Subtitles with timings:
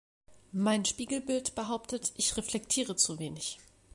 [0.53, 3.59] Mein Spiegelbild behauptet, ich reflektiere zu wenig.